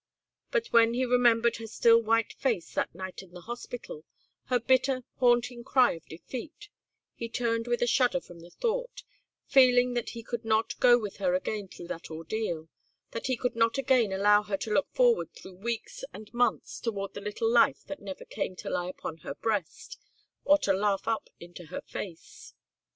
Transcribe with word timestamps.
But 0.49 0.65
when 0.73 0.95
he 0.95 1.05
remembered 1.05 1.57
her 1.57 1.67
still 1.67 2.01
white 2.01 2.33
face 2.33 2.73
that 2.73 2.95
night 2.95 3.21
in 3.21 3.35
the 3.35 3.41
hospital, 3.41 4.03
her 4.45 4.59
bitter, 4.59 5.03
haunting 5.17 5.63
cry 5.63 5.91
of 5.91 6.07
defeat, 6.07 6.69
he 7.13 7.29
turned 7.29 7.67
with 7.67 7.83
a 7.83 7.85
shudder 7.85 8.19
from 8.19 8.39
the 8.39 8.49
thought, 8.49 9.03
feeling 9.45 9.93
that 9.93 10.09
he 10.09 10.23
could 10.23 10.43
not 10.43 10.79
go 10.79 10.97
with 10.97 11.17
her 11.17 11.35
again 11.35 11.67
through 11.67 11.89
that 11.89 12.09
ordeal; 12.09 12.67
that 13.11 13.27
he 13.27 13.37
could 13.37 13.55
not 13.55 13.77
again 13.77 14.11
allow 14.11 14.41
her 14.41 14.57
to 14.57 14.73
look 14.73 14.91
forward 14.91 15.29
through 15.35 15.57
weeks 15.57 16.03
and 16.11 16.33
months 16.33 16.79
toward 16.79 17.13
the 17.13 17.21
little 17.21 17.47
life 17.51 17.83
that 17.85 18.01
never 18.01 18.25
came 18.25 18.55
to 18.55 18.71
lie 18.71 18.89
upon 18.89 19.17
her 19.17 19.35
breast 19.35 19.97
or 20.43 20.57
to 20.57 20.73
laugh 20.73 21.07
up 21.07 21.29
into 21.39 21.65
her 21.67 21.81
face. 21.81 22.55